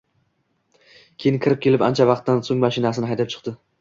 [1.23, 3.55] Keyin kirib ketib, ancha vaqtdan so‘ng mashinasini haydab chiqdi